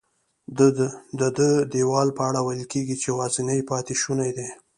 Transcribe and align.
ددې 1.23 1.51
دیوال 1.73 2.07
په 2.17 2.21
اړه 2.29 2.39
ویل 2.43 2.65
کېږي 2.73 2.95
چې 3.01 3.07
یوازینی 3.11 3.59
پاتې 3.69 3.93
شونی 4.01 4.31
دی. 4.37 4.47